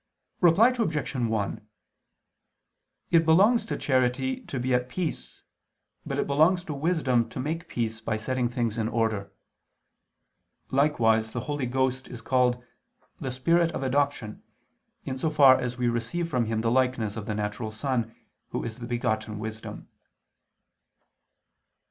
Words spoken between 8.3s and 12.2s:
things in order. Likewise the Holy Ghost is